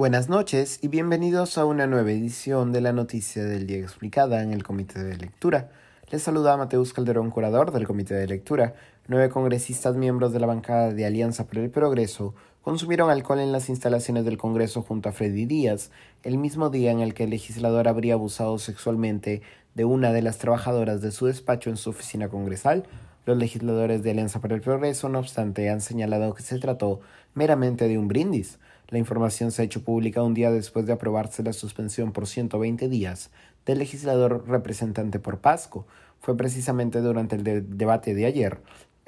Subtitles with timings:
[0.00, 4.54] Buenas noches y bienvenidos a una nueva edición de la Noticia del Día Explicada en
[4.54, 5.68] el Comité de Lectura.
[6.10, 8.72] Les saluda Mateus Calderón, curador del Comité de Lectura.
[9.08, 13.68] Nueve congresistas miembros de la bancada de Alianza por el Progreso consumieron alcohol en las
[13.68, 15.90] instalaciones del Congreso junto a Freddy Díaz,
[16.22, 19.42] el mismo día en el que el legislador habría abusado sexualmente
[19.74, 22.86] de una de las trabajadoras de su despacho en su oficina congresal.
[23.26, 27.00] Los legisladores de Alianza por el Progreso, no obstante, han señalado que se trató
[27.34, 28.58] meramente de un brindis.
[28.90, 32.88] La información se ha hecho pública un día después de aprobarse la suspensión por 120
[32.88, 33.30] días
[33.64, 35.86] del legislador representante por Pasco.
[36.18, 38.60] Fue precisamente durante el debate de ayer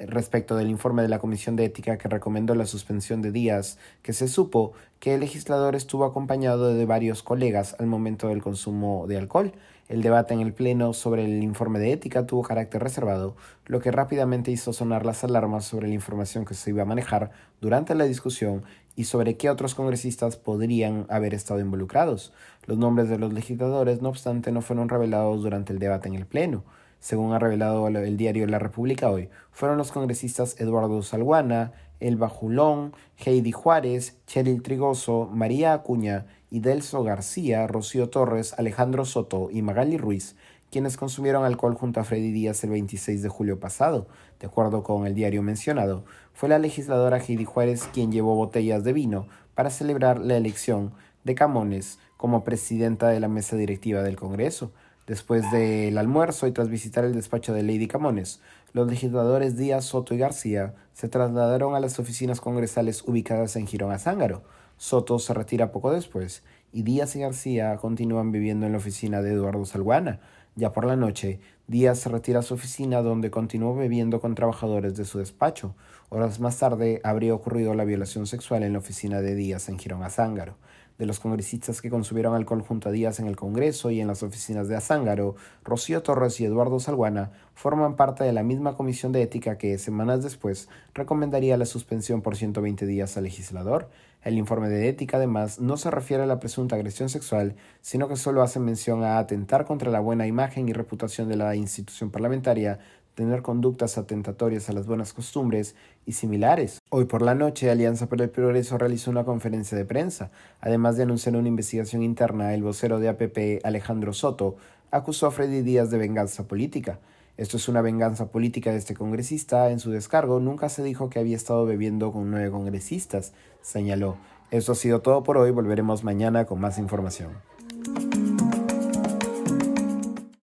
[0.07, 4.13] respecto del informe de la Comisión de Ética que recomendó la suspensión de días, que
[4.13, 9.17] se supo que el legislador estuvo acompañado de varios colegas al momento del consumo de
[9.17, 9.53] alcohol.
[9.89, 13.35] El debate en el Pleno sobre el informe de ética tuvo carácter reservado,
[13.65, 17.31] lo que rápidamente hizo sonar las alarmas sobre la información que se iba a manejar
[17.59, 18.63] durante la discusión
[18.95, 22.31] y sobre qué otros congresistas podrían haber estado involucrados.
[22.65, 26.25] Los nombres de los legisladores, no obstante, no fueron revelados durante el debate en el
[26.25, 26.63] Pleno.
[27.03, 32.93] Según ha revelado el diario La República hoy, fueron los congresistas Eduardo Salguana, Elba Julón,
[33.17, 40.37] Heidi Juárez, Cheryl Trigoso, María Acuña, Idelso García, Rocío Torres, Alejandro Soto y Magali Ruiz
[40.71, 44.07] quienes consumieron alcohol junto a Freddy Díaz el 26 de julio pasado.
[44.39, 48.93] De acuerdo con el diario mencionado, fue la legisladora Heidi Juárez quien llevó botellas de
[48.93, 50.93] vino para celebrar la elección
[51.25, 54.71] de Camones como presidenta de la mesa directiva del Congreso.
[55.07, 58.39] Después del almuerzo y tras visitar el despacho de Lady Camones,
[58.71, 63.91] los legisladores Díaz, Soto y García se trasladaron a las oficinas congresales ubicadas en Girón
[63.91, 64.43] Azángaro.
[64.77, 69.33] Soto se retira poco después y Díaz y García continúan viviendo en la oficina de
[69.33, 70.21] Eduardo Salguana.
[70.55, 74.97] Ya por la noche, Díaz se retira a su oficina donde continuó bebiendo con trabajadores
[74.97, 75.75] de su despacho.
[76.09, 80.03] Horas más tarde habría ocurrido la violación sexual en la oficina de Díaz en Girón
[80.03, 80.57] Azángaro.
[80.97, 84.23] De los congresistas que consumieron alcohol junto a Díaz en el Congreso y en las
[84.23, 89.21] oficinas de Azángaro, Rocío Torres y Eduardo Salguana forman parte de la misma comisión de
[89.21, 93.89] ética que, semanas después, recomendaría la suspensión por 120 días al legislador.
[94.23, 98.15] El informe de ética, además, no se refiere a la presunta agresión sexual, sino que
[98.15, 102.79] solo hace mención a atentar contra la buena imagen y reputación de la institución parlamentaria,
[103.15, 105.75] tener conductas atentatorias a las buenas costumbres
[106.05, 106.79] y similares.
[106.89, 110.31] Hoy por la noche, Alianza por el Progreso realizó una conferencia de prensa.
[110.61, 114.55] Además de anunciar una investigación interna, el vocero de APP, Alejandro Soto,
[114.89, 116.99] acusó a Freddy Díaz de venganza política.
[117.35, 119.71] Esto es una venganza política de este congresista.
[119.71, 124.17] En su descargo nunca se dijo que había estado bebiendo con nueve congresistas, señaló.
[124.51, 125.49] Eso ha sido todo por hoy.
[125.49, 127.31] Volveremos mañana con más información.